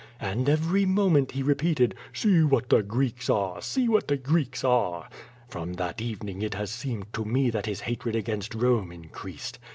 [0.19, 3.61] And every moment, he repeated: "See what the Greeks are!
[3.61, 5.07] See what the Greeks are.''
[5.47, 9.59] From that evening it has seemed to me that his hatred against Rome increased.